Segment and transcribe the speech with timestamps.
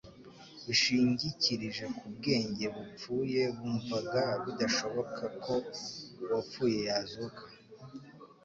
[0.65, 5.55] Bishingikirije ku bwenge bupfuye bumvaga bidashoboka ko
[6.21, 7.43] uwapfuye yazuka.